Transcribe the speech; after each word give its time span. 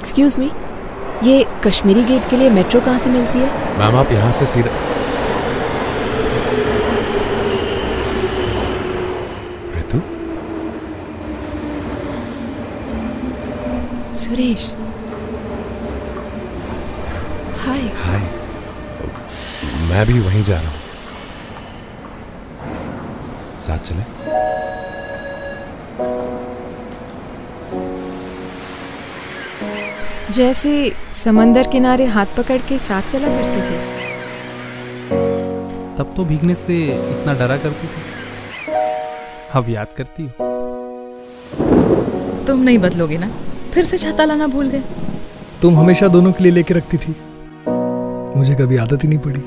Excuse 0.00 0.38
me 0.38 0.50
ये 1.24 1.44
Kashmiri 1.64 2.02
gate 2.04 2.28
के 2.30 2.36
लिए 2.36 2.50
मेट्रो 2.50 2.80
कहाँ 2.80 2.98
से 2.98 3.10
मिलती 3.10 3.38
है? 3.38 3.48
मैम 3.78 3.96
आप 3.96 4.12
यहाँ 4.12 4.30
से 4.32 4.46
सीधा 4.46 4.70
ऋतु 9.76 10.00
सुरेश। 14.20 14.64
हाय 17.66 17.82
हाय 18.04 18.22
मैं 19.90 20.06
भी 20.06 20.18
वहीं 20.20 20.42
जा 20.44 20.60
रहा 20.60 20.70
हूँ। 20.70 20.78
साथ 23.66 23.78
चले। 23.90 24.08
जैसे 30.30 30.70
समंदर 31.14 31.66
किनारे 31.68 32.04
हाथ 32.06 32.26
पकड़ 32.36 32.58
के 32.68 32.78
साथ 32.78 33.02
चला 33.02 33.28
करते 33.28 33.60
थे। 33.60 33.76
तब 35.96 36.12
तो 36.16 36.24
भीगने 36.24 36.54
से 36.54 36.76
इतना 36.86 37.32
डरा 37.34 37.56
करती 37.56 37.86
थी। 37.86 38.02
अब 39.54 39.68
याद 39.68 39.88
करती 39.96 40.22
हो। 40.22 40.48
तुम 42.46 42.60
नहीं 42.60 42.78
बदलोगे 42.78 43.18
ना? 43.18 43.30
फिर 43.74 43.84
से 43.84 43.98
छाता 43.98 44.24
लाना 44.24 44.46
भूल 44.46 44.68
गए। 44.68 44.82
तुम 45.62 45.76
हमेशा 45.76 46.08
दोनों 46.08 46.32
के 46.32 46.44
लिए 46.44 46.52
लेके 46.52 46.74
रखती 46.74 46.96
थी। 46.96 47.14
मुझे 48.36 48.54
कभी 48.54 48.76
आदत 48.76 49.04
ही 49.04 49.08
नहीं 49.08 49.18
पड़ी। 49.18 49.42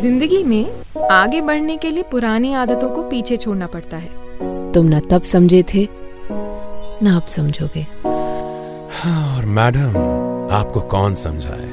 ज़िंदगी 0.00 0.42
में 0.44 0.64
आगे 1.10 1.40
बढ़ने 1.40 1.76
के 1.76 1.90
लिए 1.90 2.02
पुरानी 2.10 2.52
आदतों 2.54 2.90
को 2.90 3.02
पीछे 3.02 3.36
छोड़ना 3.36 3.66
पड़ता 3.66 3.96
है। 3.96 4.72
तुम 4.72 4.86
ना 4.86 5.00
तब 5.10 5.22
समझे 5.22 5.62
थे 5.74 5.88
ना 7.02 7.16
अब 7.16 7.26
समझोगे। 7.26 7.80
हाँ 7.80 8.09
और 9.06 9.44
मैडम 9.46 9.96
आपको 10.52 10.80
कौन 10.80 11.14
समझाए? 11.14 11.68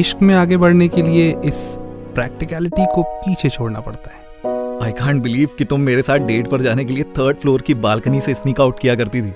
इश्क 0.00 0.22
में 0.22 0.34
आगे 0.34 0.56
बढ़ने 0.56 0.88
के 0.88 1.02
लिए 1.02 1.36
इस 1.44 1.78
प्रैक्टिकलिटी 2.14 2.84
को 2.94 3.02
पीछे 3.02 3.48
छोड़ना 3.48 3.80
पड़ता 3.80 4.10
है। 4.10 4.24
आई 4.84 4.92
कांट 4.92 5.22
बिलीव 5.22 5.48
कि 5.58 5.64
तुम 5.64 5.80
मेरे 5.80 6.02
साथ 6.02 6.18
डेट 6.18 6.48
पर 6.48 6.60
जाने 6.60 6.84
के 6.84 6.94
लिए 6.94 7.02
थर्ड 7.02 7.36
फ्लोर 7.36 7.60
की 7.60 7.74
बालकनी 7.74 8.20
से 8.20 8.34
स्नीक 8.34 8.60
आउट 8.60 8.78
किया 8.78 8.94
करती 8.94 9.22
थी। 9.22 9.30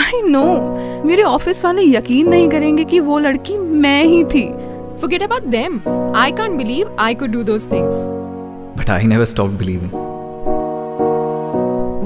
आई 0.00 0.22
नो 0.22 0.44
मेरे 1.04 1.22
ऑफ़िस 1.22 1.64
वाले 1.64 1.82
यकीन 1.82 2.28
नहीं 2.28 2.48
करेंगे 2.48 2.84
कि 2.84 3.00
वो 3.00 3.18
लड़की 3.18 3.56
मैं 3.58 4.04
ही 4.04 4.24
थी। 4.24 4.48
Forget 5.00 5.22
about 5.22 5.46
them. 5.54 5.78
I 6.16 6.30
can't 6.32 6.58
believe 6.62 6.90
I 6.98 7.12
could 7.14 7.32
do 7.36 7.44
those 7.44 7.68
things. 7.68 7.94
But 8.78 8.90
I 8.90 9.06
never 9.06 9.24
stop 9.24 9.50
believing 9.50 9.90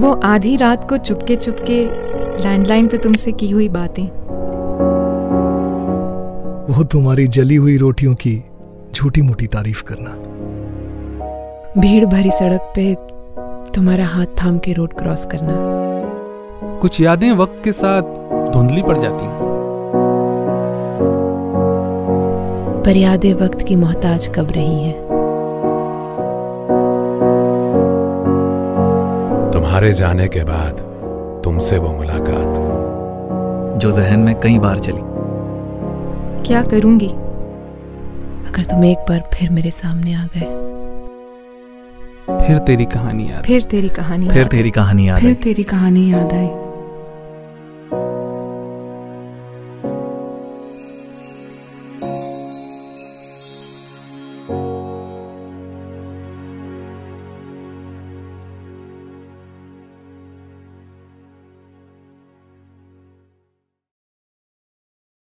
वो 0.02 0.12
आधी 0.24 0.56
रात 0.56 0.88
को 0.88 0.96
चुपके 0.98 1.36
चुपके 1.36 2.09
लैंडलाइन 2.39 2.89
पे 2.89 2.98
तुमसे 2.98 3.33
की 3.33 3.50
हुई 3.50 3.69
बातें। 3.69 4.05
वो 6.75 6.84
तुम्हारी 6.84 7.27
जली 7.27 7.56
हुई 7.56 7.77
रोटियों 7.77 8.14
की 8.14 8.45
झूठी 8.95 9.23
मूठी 9.23 9.47
तारीफ़ 9.47 9.84
करना। 9.84 10.11
भीड़ 11.81 12.06
भरी 12.06 12.31
सड़क 12.31 12.73
पे 12.78 12.95
तुम्हारा 13.73 14.06
हाथ 14.06 14.27
थाम 14.27 14.58
के 14.58 14.73
रोड 14.73 14.92
क्रॉस 14.92 15.27
करना। 15.27 15.55
कुछ 16.78 17.01
यादें 17.01 17.33
वक्त 17.33 17.64
के 17.64 17.73
साथ 17.73 18.03
धुंधली 18.53 18.83
पड़ 18.83 18.98
जाती 18.98 19.25
हैं। 19.25 19.51
पर 22.86 22.97
यादें 22.97 23.34
वक्त 23.34 23.62
की 23.62 23.77
मोहताज 23.77 24.31
कब 24.34 24.48
रही 24.51 24.83
हैं? 24.83 25.01
तुम्हारे 29.53 29.92
जाने 29.92 30.28
के 30.28 30.41
बाद 30.41 30.89
तुमसे 31.44 31.78
वो 31.78 31.92
मुलाकात। 31.92 32.58
जो 33.78 33.91
जहन 33.92 34.20
में 34.20 34.41
कई 34.41 34.58
बार 34.58 34.78
चली। 34.78 35.02
क्या 36.46 36.62
करूँगी? 36.62 37.08
अगर 38.48 38.64
तुम 38.64 38.84
एक 38.84 38.98
बार 38.98 39.30
फिर 39.34 39.51
मेरे 39.51 39.70
सामने 39.70 40.14
आ 40.14 40.24
गए। 40.24 40.46
फिर 42.46 42.58
तेरी 42.58 42.84
कहानी 42.84 43.30
याद 43.30 43.45
फिर 43.45 43.62
तेरी 43.62 43.89
कहानी 43.89 44.28
फिर 44.28 44.46
तेरी 44.46 44.70
कहानी 44.70 45.08
याद 45.08 45.20
फिर 45.20 45.34
तेरी 45.34 45.62
कहानी 45.62 46.12
याद 46.12 46.33
आई। 46.33 46.48